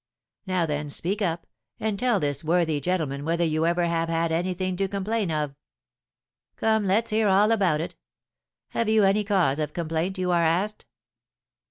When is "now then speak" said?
0.47-1.21